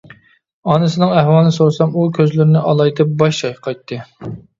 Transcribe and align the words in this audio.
ئانىسىنىڭ 0.71 1.11
ئەھۋالىنى 1.17 1.51
سورىسام 1.57 1.93
ئۇ 1.95 2.05
كۆزلىرىنى 2.15 2.63
ئالايتىپ 2.71 3.13
باش 3.21 3.43
چايقايتتى. 3.45 4.01